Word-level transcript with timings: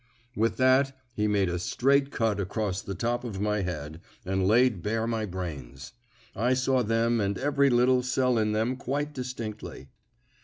With 0.35 0.57
that 0.57 0.97
he 1.13 1.27
made 1.27 1.47
a 1.47 1.59
straight 1.59 2.09
cut 2.09 2.39
across 2.39 2.81
the 2.81 2.95
top 2.95 3.23
of 3.23 3.39
my 3.39 3.61
head, 3.61 4.01
and 4.25 4.47
laid 4.47 4.81
bare 4.81 5.05
my 5.05 5.27
brains. 5.27 5.93
I 6.35 6.55
saw 6.55 6.81
them 6.81 7.19
and 7.21 7.37
every 7.37 7.69
little 7.69 8.01
cell 8.01 8.39
in 8.39 8.51
them 8.51 8.77
quite 8.77 9.13
distinctly. 9.13 9.89